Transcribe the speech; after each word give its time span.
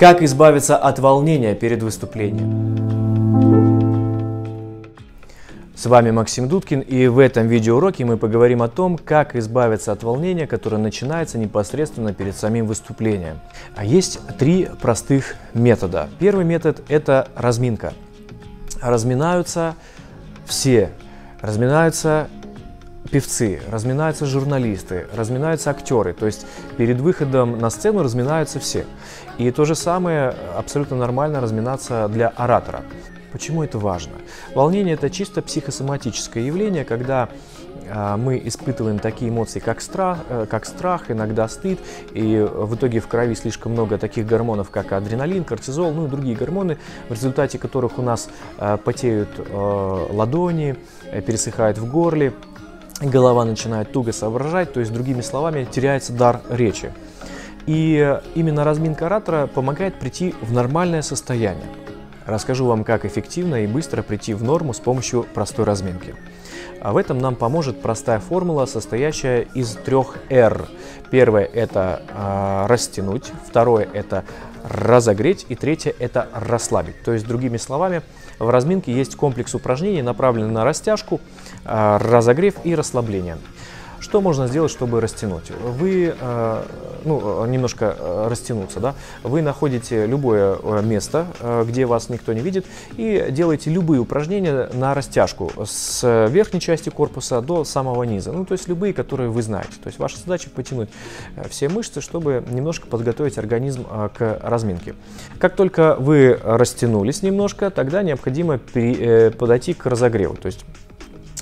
Как 0.00 0.22
избавиться 0.22 0.78
от 0.78 0.98
волнения 0.98 1.54
перед 1.54 1.82
выступлением? 1.82 2.74
С 5.76 5.84
вами 5.84 6.10
Максим 6.10 6.48
Дудкин 6.48 6.80
и 6.80 7.06
в 7.06 7.18
этом 7.18 7.48
видеоуроке 7.48 8.06
мы 8.06 8.16
поговорим 8.16 8.62
о 8.62 8.68
том, 8.68 8.96
как 8.96 9.36
избавиться 9.36 9.92
от 9.92 10.02
волнения, 10.02 10.46
которое 10.46 10.78
начинается 10.78 11.36
непосредственно 11.36 12.14
перед 12.14 12.34
самим 12.34 12.66
выступлением. 12.66 13.40
А 13.76 13.84
есть 13.84 14.20
три 14.38 14.70
простых 14.80 15.34
метода. 15.52 16.08
Первый 16.18 16.46
метод– 16.46 16.80
это 16.88 17.28
разминка. 17.36 17.92
Разминаются 18.80 19.74
все. 20.46 20.92
Разминаются 21.42 22.28
певцы, 23.10 23.60
разминаются 23.70 24.26
журналисты, 24.26 25.06
разминаются 25.14 25.70
актеры. 25.70 26.12
То 26.12 26.26
есть 26.26 26.46
перед 26.76 27.00
выходом 27.00 27.58
на 27.58 27.70
сцену 27.70 28.02
разминаются 28.02 28.60
все. 28.60 28.86
И 29.38 29.50
то 29.50 29.64
же 29.64 29.74
самое 29.74 30.34
абсолютно 30.56 30.96
нормально 30.96 31.40
разминаться 31.40 32.08
для 32.08 32.28
оратора. 32.28 32.82
Почему 33.32 33.62
это 33.62 33.78
важно? 33.78 34.12
Волнение– 34.54 34.94
это 34.96 35.08
чисто 35.08 35.40
психосоматическое 35.40 36.42
явление, 36.42 36.84
когда 36.84 37.28
а, 37.88 38.16
мы 38.16 38.40
испытываем 38.44 38.98
такие 38.98 39.30
эмоции, 39.30 39.58
как 39.60 39.80
страх, 39.80 40.18
э, 40.28 40.46
как 40.48 40.64
страх, 40.64 41.10
иногда 41.10 41.48
стыд, 41.48 41.78
и 42.12 42.46
в 42.52 42.74
итоге 42.74 43.00
в 43.00 43.08
крови 43.08 43.34
слишком 43.34 43.72
много 43.72 43.98
таких 43.98 44.26
гормонов, 44.26 44.70
как 44.70 44.92
адреналин, 44.92 45.44
кортизол, 45.44 45.92
ну 45.92 46.06
и 46.06 46.08
другие 46.08 46.36
гормоны, 46.36 46.78
в 47.08 47.12
результате 47.12 47.58
которых 47.58 47.98
у 47.98 48.02
нас 48.02 48.28
э, 48.58 48.78
потеют 48.84 49.30
э, 49.38 50.06
ладони, 50.10 50.76
пересыхает 51.26 51.78
в 51.78 51.90
горле, 51.90 52.32
голова 53.00 53.44
начинает 53.44 53.92
туго 53.92 54.12
соображать, 54.12 54.72
то 54.72 54.80
есть, 54.80 54.92
другими 54.92 55.20
словами, 55.20 55.66
теряется 55.70 56.12
дар 56.12 56.40
речи. 56.50 56.92
И 57.66 58.18
именно 58.34 58.64
разминка 58.64 59.06
оратора 59.06 59.46
помогает 59.46 59.98
прийти 59.98 60.34
в 60.40 60.52
нормальное 60.52 61.02
состояние. 61.02 61.68
Расскажу 62.26 62.66
вам, 62.66 62.84
как 62.84 63.04
эффективно 63.04 63.64
и 63.64 63.66
быстро 63.66 64.02
прийти 64.02 64.34
в 64.34 64.42
норму 64.42 64.72
с 64.72 64.78
помощью 64.78 65.26
простой 65.34 65.64
разминки. 65.64 66.14
А 66.80 66.92
в 66.92 66.96
этом 66.96 67.18
нам 67.18 67.36
поможет 67.36 67.82
простая 67.82 68.20
формула, 68.20 68.64
состоящая 68.64 69.42
из 69.54 69.74
трех 69.74 70.16
R. 70.30 70.66
Первое– 71.10 71.44
это 71.54 72.02
э, 72.08 72.66
растянуть, 72.68 73.30
второе– 73.46 73.86
это 73.92 74.24
разогреть 74.64 75.44
и 75.48 75.54
третье– 75.54 75.94
это 75.98 76.28
расслабить. 76.32 77.02
То 77.02 77.12
есть, 77.12 77.26
другими 77.26 77.58
словами, 77.58 78.02
в 78.38 78.48
разминке 78.48 78.92
есть 78.92 79.14
комплекс 79.16 79.54
упражнений, 79.54 80.00
направленный 80.00 80.52
на 80.52 80.64
растяжку, 80.64 81.20
э, 81.64 81.98
разогрев 82.00 82.54
и 82.64 82.74
расслабление. 82.74 83.36
Что 84.00 84.22
можно 84.22 84.48
сделать, 84.48 84.72
чтобы 84.72 85.00
растянуть? 85.00 85.50
Вы, 85.50 86.14
э, 86.18 86.62
ну, 87.04 87.44
немножко 87.44 87.94
э, 87.98 88.28
растянуться, 88.28 88.80
да? 88.80 88.94
Вы 89.22 89.42
находите 89.42 90.06
любое 90.06 90.56
э, 90.60 90.82
место, 90.82 91.26
где 91.66 91.84
вас 91.84 92.08
никто 92.08 92.32
не 92.32 92.40
видит, 92.40 92.64
и 92.96 93.26
делаете 93.30 93.70
любые 93.70 94.00
упражнения 94.00 94.70
на 94.72 94.94
растяжку 94.94 95.52
с 95.64 96.26
верхней 96.28 96.60
части 96.60 96.88
корпуса 96.88 97.42
до 97.42 97.64
самого 97.64 98.02
низа. 98.04 98.32
Ну, 98.32 98.46
то 98.46 98.52
есть 98.52 98.68
любые, 98.68 98.94
которые 98.94 99.28
вы 99.28 99.42
знаете. 99.42 99.74
То 99.82 99.88
есть 99.88 99.98
ваша 99.98 100.16
задача 100.18 100.48
потянуть 100.48 100.88
все 101.50 101.68
мышцы, 101.68 102.00
чтобы 102.00 102.42
немножко 102.50 102.86
подготовить 102.86 103.36
организм 103.36 103.84
к 104.16 104.38
разминке. 104.42 104.94
Как 105.38 105.56
только 105.56 105.96
вы 105.98 106.38
растянулись 106.42 107.22
немножко, 107.22 107.70
тогда 107.70 108.02
необходимо 108.02 108.58
подойти 108.58 109.74
к 109.74 109.84
разогреву. 109.86 110.36
То 110.36 110.46
есть 110.46 110.64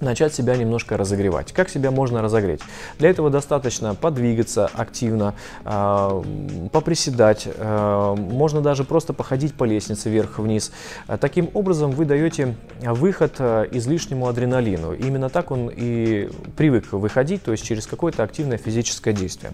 начать 0.00 0.34
себя 0.34 0.56
немножко 0.56 0.96
разогревать. 0.96 1.52
Как 1.52 1.68
себя 1.68 1.90
можно 1.90 2.22
разогреть? 2.22 2.60
Для 2.98 3.10
этого 3.10 3.30
достаточно 3.30 3.94
подвигаться 3.94 4.70
активно, 4.72 5.34
э, 5.64 6.22
поприседать, 6.72 7.46
э, 7.46 8.14
можно 8.16 8.60
даже 8.60 8.84
просто 8.84 9.12
походить 9.12 9.54
по 9.54 9.64
лестнице 9.64 10.10
вверх-вниз. 10.10 10.72
Таким 11.20 11.50
образом 11.54 11.90
вы 11.90 12.04
даете 12.04 12.56
выход 12.82 13.40
излишнему 13.40 14.28
адреналину. 14.28 14.92
Именно 14.92 15.28
так 15.28 15.50
он 15.50 15.70
и 15.74 16.30
привык 16.56 16.92
выходить, 16.92 17.42
то 17.42 17.52
есть 17.52 17.64
через 17.64 17.86
какое-то 17.86 18.22
активное 18.22 18.58
физическое 18.58 19.12
действие. 19.12 19.52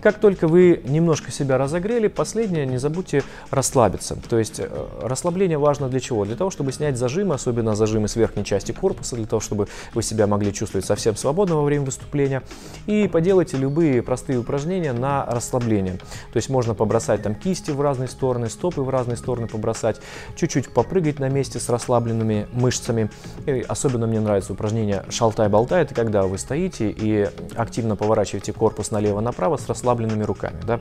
Как 0.00 0.18
только 0.18 0.48
вы 0.48 0.82
немножко 0.84 1.30
себя 1.30 1.58
разогрели, 1.58 2.08
последнее 2.08 2.66
не 2.66 2.78
забудьте 2.78 3.22
расслабиться. 3.50 4.16
То 4.28 4.38
есть 4.38 4.60
э, 4.60 4.68
расслабление 5.02 5.58
важно 5.58 5.88
для 5.88 6.00
чего? 6.00 6.24
Для 6.24 6.36
того, 6.36 6.50
чтобы 6.50 6.72
снять 6.72 6.96
зажимы, 6.96 7.34
особенно 7.34 7.74
зажимы 7.74 8.08
с 8.08 8.16
верхней 8.16 8.44
части 8.44 8.72
корпуса, 8.72 9.16
для 9.16 9.26
того, 9.26 9.40
чтобы 9.40 9.68
вы 9.94 10.02
себя 10.02 10.26
могли 10.26 10.52
чувствовать 10.52 10.86
совсем 10.86 11.16
свободно 11.16 11.56
во 11.56 11.62
время 11.62 11.84
выступления. 11.84 12.42
И 12.86 13.08
поделайте 13.08 13.56
любые 13.56 14.02
простые 14.02 14.38
упражнения 14.38 14.92
на 14.92 15.24
расслабление. 15.26 15.94
То 16.32 16.36
есть 16.36 16.48
можно 16.48 16.74
побросать 16.74 17.22
там 17.22 17.34
кисти 17.34 17.70
в 17.70 17.80
разные 17.80 18.08
стороны, 18.08 18.48
стопы 18.48 18.82
в 18.82 18.88
разные 18.88 19.16
стороны 19.16 19.46
побросать, 19.46 20.00
чуть-чуть 20.36 20.72
попрыгать 20.72 21.18
на 21.18 21.28
месте 21.28 21.58
с 21.58 21.68
расслабленными 21.68 22.46
мышцами. 22.52 23.10
И 23.46 23.64
особенно 23.66 24.06
мне 24.06 24.20
нравится 24.20 24.52
упражнение 24.52 25.04
шалтай-болтай, 25.08 25.82
это 25.82 25.94
когда 25.94 26.22
вы 26.22 26.38
стоите 26.38 26.90
и 26.90 27.28
активно 27.56 27.96
поворачиваете 27.96 28.52
корпус 28.52 28.90
налево-направо 28.90 29.56
с 29.56 29.68
расслабленными 29.68 30.22
руками. 30.22 30.60
Да? 30.66 30.80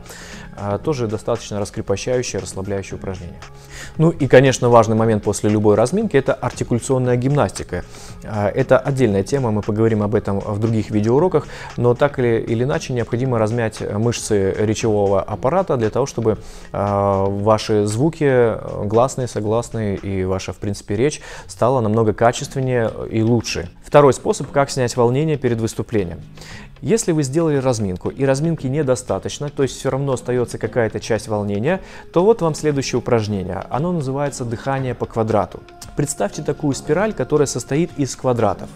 А, 0.57 0.77
тоже 0.77 1.07
достаточно 1.07 1.59
раскрепощающее, 1.59 2.41
расслабляющее 2.41 2.97
упражнение. 2.97 3.39
Ну 3.97 4.09
и, 4.09 4.27
конечно, 4.27 4.69
важный 4.69 4.95
момент 4.95 5.23
после 5.23 5.49
любой 5.49 5.75
разминки– 5.75 6.17
это 6.17 6.33
артикуляционная 6.33 7.15
гимнастика. 7.15 7.83
А, 8.23 8.49
это 8.49 8.77
отдельная 8.89 9.23
тема, 9.23 9.51
мы 9.51 9.61
поговорим 9.61 10.03
об 10.03 10.15
этом 10.15 10.39
в 10.39 10.59
других 10.59 10.89
видеоуроках, 10.91 11.47
но 11.77 11.95
так 11.95 12.19
или, 12.19 12.39
или 12.39 12.63
иначе 12.63 12.93
необходимо 12.93 13.39
размять 13.39 13.81
мышцы 13.81 14.53
речевого 14.59 15.21
аппарата 15.21 15.77
для 15.77 15.89
того, 15.89 16.05
чтобы 16.05 16.37
э, 16.71 17.25
ваши 17.27 17.85
звуки, 17.85 18.55
гласные, 18.85 19.27
согласные 19.27 19.95
и 19.95 20.23
ваша, 20.25 20.53
в 20.53 20.57
принципе, 20.57 20.95
речь 20.95 21.21
стала 21.47 21.81
намного 21.81 22.13
качественнее 22.13 22.91
и 23.09 23.21
лучше. 23.21 23.69
Второй 23.89 24.13
способ, 24.13 24.51
как 24.51 24.69
снять 24.69 24.95
волнение 24.95 25.35
перед 25.35 25.59
выступлением. 25.59 26.21
Если 26.79 27.11
вы 27.11 27.23
сделали 27.23 27.55
разминку 27.55 28.09
и 28.09 28.23
разминки 28.23 28.67
недостаточно, 28.67 29.49
то 29.49 29.63
есть 29.63 29.79
все 29.79 29.89
равно 29.89 30.13
остается 30.13 30.59
какая-то 30.59 30.99
часть 30.99 31.27
волнения, 31.27 31.81
то 32.13 32.23
вот 32.23 32.43
вам 32.43 32.53
следующее 32.53 32.99
упражнение. 32.99 33.63
Оно 33.71 33.91
называется 33.91 34.45
дыхание 34.45 34.93
по 34.93 35.07
квадрату. 35.07 35.61
Представьте 35.97 36.43
такую 36.43 36.75
спираль, 36.75 37.13
которая 37.13 37.47
состоит 37.47 37.89
из 37.97 38.15
квадратов. 38.15 38.69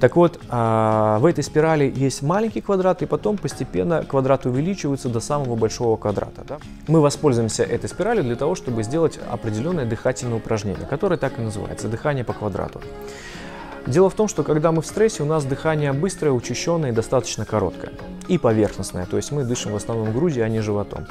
Так 0.00 0.16
вот, 0.16 0.40
а, 0.48 1.20
в 1.20 1.26
этой 1.26 1.44
спирали 1.44 1.90
есть 1.94 2.20
маленький 2.20 2.60
квадрат, 2.60 3.02
и 3.02 3.06
потом 3.06 3.36
постепенно 3.38 4.02
квадраты 4.02 4.48
увеличиваются 4.48 5.08
до 5.08 5.20
самого 5.20 5.54
большого 5.54 5.96
квадрата. 5.96 6.42
Да? 6.48 6.58
Мы 6.88 7.00
воспользуемся 7.00 7.62
этой 7.62 7.88
спиралью 7.88 8.24
для 8.24 8.34
того, 8.34 8.56
чтобы 8.56 8.82
сделать 8.82 9.16
определенное 9.30 9.86
дыхательное 9.86 10.38
упражнение, 10.38 10.86
которое 10.86 11.18
так 11.18 11.38
и 11.38 11.42
называется– 11.42 11.86
дыхание 11.88 12.24
по 12.24 12.32
квадрату. 12.32 12.80
Дело 13.86 14.08
в 14.08 14.14
том, 14.14 14.28
что 14.28 14.44
когда 14.44 14.72
мы 14.72 14.80
в 14.80 14.86
стрессе, 14.86 15.22
у 15.22 15.26
нас 15.26 15.44
дыхание 15.44 15.92
быстрое, 15.92 16.32
учащенное 16.32 16.90
и 16.90 16.92
достаточно 16.92 17.44
короткое. 17.44 17.92
И 18.28 18.38
поверхностное, 18.38 19.04
то 19.04 19.18
есть 19.18 19.32
мы 19.32 19.44
дышим 19.44 19.72
в 19.72 19.76
основном 19.76 20.10
грудью, 20.14 20.44
а 20.44 20.48
не 20.48 20.60
животом. 20.60 21.06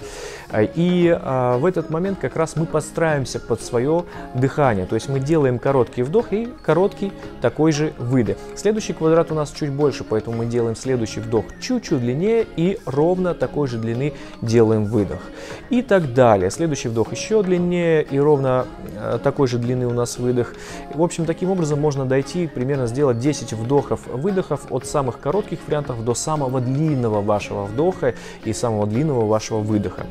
А, 0.50 0.63
и 0.63 1.07
а, 1.09 1.59
в 1.59 1.66
этот 1.66 1.91
момент 1.91 2.17
как 2.19 2.35
раз 2.35 2.56
мы 2.56 2.66
подстраиваемся 2.66 3.39
под 3.39 3.62
свое 3.62 4.06
дыхание, 4.33 4.88
то 4.88 4.95
есть 4.95 5.09
мы 5.09 5.19
делаем 5.19 5.59
короткий 5.59 6.01
вдох 6.01 6.33
и 6.33 6.50
короткий 6.63 7.13
такой 7.39 7.72
же 7.72 7.94
выдох. 8.00 8.38
Следующий 8.56 8.94
квадрат 8.94 9.31
у 9.31 9.35
нас 9.35 9.51
чуть 9.51 9.69
больше, 9.69 10.03
поэтому 10.03 10.38
мы 10.38 10.47
делаем 10.47 10.75
следующий 10.75 11.19
вдох 11.19 11.45
чуть-чуть 11.62 12.00
длиннее 12.00 12.47
и 12.56 12.79
ровно 12.88 13.35
такой 13.35 13.67
же 13.67 13.78
длины 13.78 14.13
делаем 14.41 14.85
выдох. 14.85 15.22
И 15.69 15.83
так 15.83 16.16
далее. 16.16 16.50
Следующий 16.50 16.88
вдох 16.88 17.12
еще 17.12 17.44
длиннее 17.44 18.01
и 18.01 18.17
ровно 18.17 18.66
а, 18.97 19.19
такой 19.19 19.47
же 19.47 19.59
длины 19.59 19.85
у 19.85 19.94
нас 19.94 20.17
выдох. 20.17 20.56
В 20.95 21.03
общем, 21.03 21.25
таким 21.25 21.51
образом 21.51 21.79
можно 21.79 22.06
дойти 22.06 22.47
при 22.47 22.62
примерно 22.63 22.88
сделать 22.88 23.19
10 23.19 23.51
вдохов-выдохов 23.51 24.72
от 24.72 24.85
самых 24.85 25.19
коротких 25.19 25.59
вариантов 25.68 26.06
до 26.06 26.13
самого 26.13 26.62
длинного 26.62 27.22
вашего 27.22 27.66
вдоха 27.66 28.16
и 28.46 28.53
самого 28.53 28.88
длинного 28.88 29.25
вашего 29.25 29.59
выдоха. 29.59 30.06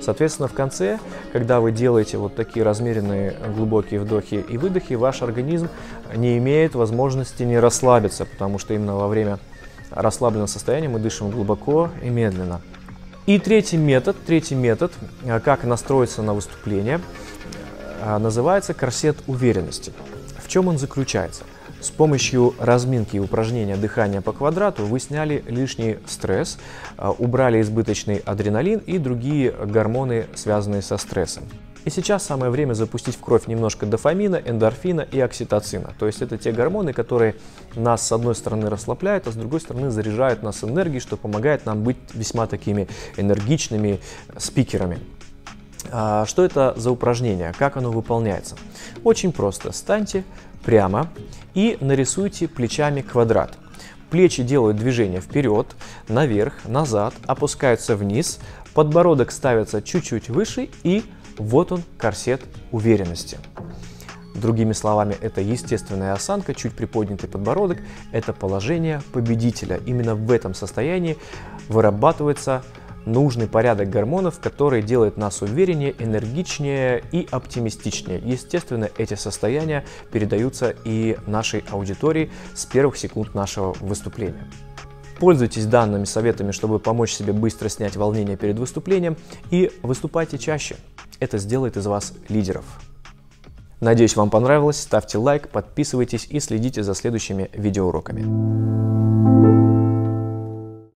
Соответственно, 0.00 0.48
в 0.48 0.54
конце, 0.54 0.98
когда 1.34 1.60
вы 1.60 1.70
делаете 1.70 2.16
вот 2.16 2.34
такие 2.34 2.64
размеренные 2.64 3.36
глубокие 3.54 4.00
вдохи 4.00 4.42
и 4.48 4.56
выдохи, 4.56 4.94
ваш 4.94 5.20
организм 5.20 5.68
не 6.16 6.38
имеет 6.38 6.74
возможности 6.74 7.42
не 7.42 7.58
расслабиться, 7.58 8.24
потому 8.24 8.58
что 8.58 8.72
именно 8.72 8.96
во 8.96 9.06
время 9.06 9.38
расслабленного 9.90 10.46
состояния 10.46 10.88
мы 10.88 11.00
дышим 11.00 11.30
глубоко 11.30 11.90
и 12.02 12.08
медленно. 12.08 12.62
И 13.26 13.38
третий 13.38 13.76
метод, 13.76 14.16
третий 14.26 14.54
метод, 14.54 14.92
э, 15.24 15.40
как 15.40 15.64
настроиться 15.64 16.22
на 16.22 16.32
выступление, 16.32 17.02
э, 18.00 18.16
называется 18.16 18.72
корсет 18.72 19.18
уверенности. 19.26 19.92
В 20.42 20.48
чем 20.48 20.68
он 20.68 20.78
заключается? 20.78 21.44
С 21.80 21.90
помощью 21.90 22.54
разминки 22.58 23.16
и 23.16 23.20
упражнения 23.20 23.76
дыхания 23.76 24.20
по 24.20 24.32
квадрату 24.32 24.84
вы 24.84 24.98
сняли 24.98 25.44
лишний 25.46 25.98
стресс, 26.06 26.58
а, 26.96 27.12
убрали 27.12 27.60
избыточный 27.60 28.16
адреналин 28.16 28.80
и 28.80 28.98
другие 28.98 29.52
гормоны, 29.52 30.26
связанные 30.34 30.82
со 30.82 30.96
стрессом. 30.96 31.44
И 31.84 31.90
сейчас 31.90 32.24
самое 32.24 32.50
время 32.50 32.74
запустить 32.74 33.14
в 33.14 33.20
кровь 33.20 33.46
немножко 33.46 33.86
дофамина, 33.86 34.42
эндорфина 34.44 35.02
и 35.02 35.20
окситоцина. 35.20 35.94
То 35.98 36.06
есть 36.06 36.20
это 36.20 36.36
те 36.36 36.50
гормоны, 36.50 36.92
которые 36.92 37.36
нас 37.76 38.06
с 38.06 38.12
одной 38.12 38.34
стороны 38.34 38.68
расслабляют, 38.68 39.28
а 39.28 39.32
с 39.32 39.36
другой 39.36 39.60
стороны 39.60 39.90
заряжают 39.90 40.42
нас 40.42 40.64
энергией, 40.64 41.00
что 41.00 41.16
помогает 41.16 41.64
нам 41.64 41.84
быть 41.84 41.96
весьма 42.12 42.46
такими 42.46 42.88
энергичными 43.16 44.00
спикерами. 44.36 44.98
А, 45.90 46.26
что 46.26 46.44
это 46.44 46.74
за 46.76 46.90
упражнение? 46.90 47.52
Как 47.58 47.76
оно 47.76 47.90
выполняется? 47.90 48.56
Очень 49.04 49.32
просто. 49.32 49.72
Станьте 49.72 50.24
прямо 50.64 51.08
и 51.54 51.78
нарисуйте 51.80 52.48
плечами 52.48 53.00
квадрат. 53.00 53.58
Плечи 54.10 54.42
делают 54.42 54.78
движение 54.78 55.20
вперед, 55.20 55.66
наверх, 56.08 56.54
назад, 56.64 57.14
опускаются 57.26 57.94
вниз, 57.94 58.38
подбородок 58.72 59.30
ставится 59.30 59.82
чуть-чуть 59.82 60.30
выше 60.30 60.70
и 60.82 61.04
вот 61.36 61.72
он 61.72 61.82
корсет 61.98 62.42
уверенности. 62.72 63.38
Другими 64.34 64.72
словами, 64.72 65.16
это 65.20 65.40
естественная 65.40 66.12
осанка, 66.12 66.54
чуть 66.54 66.72
приподнятый 66.72 67.28
подбородок, 67.28 67.78
это 68.12 68.32
положение 68.32 69.02
победителя. 69.12 69.80
Именно 69.84 70.14
в 70.14 70.30
этом 70.30 70.54
состоянии 70.54 71.18
вырабатывается 71.68 72.62
нужный 73.06 73.46
порядок 73.46 73.90
гормонов, 73.90 74.38
который 74.40 74.82
делает 74.82 75.16
нас 75.16 75.42
увереннее, 75.42 75.94
энергичнее 75.98 77.02
и 77.12 77.26
оптимистичнее. 77.30 78.20
Естественно, 78.24 78.88
эти 78.96 79.14
состояния 79.14 79.84
передаются 80.12 80.74
и 80.84 81.16
нашей 81.26 81.64
аудитории 81.70 82.30
с 82.54 82.66
первых 82.66 82.96
секунд 82.96 83.34
нашего 83.34 83.74
выступления. 83.80 84.48
Пользуйтесь 85.18 85.66
данными 85.66 86.04
советами, 86.04 86.52
чтобы 86.52 86.78
помочь 86.78 87.12
себе 87.12 87.32
быстро 87.32 87.68
снять 87.68 87.96
волнение 87.96 88.36
перед 88.36 88.58
выступлением 88.58 89.16
и 89.50 89.72
выступайте 89.82 90.38
чаще. 90.38 90.76
Это 91.18 91.38
сделает 91.38 91.76
из 91.76 91.86
вас 91.86 92.12
лидеров. 92.28 92.64
Надеюсь, 93.80 94.16
вам 94.16 94.30
понравилось. 94.30 94.80
Ставьте 94.80 95.18
лайк, 95.18 95.48
подписывайтесь 95.48 96.26
и 96.30 96.40
следите 96.40 96.82
за 96.82 96.94
следующими 96.94 97.50
видеоуроками. 97.52 98.87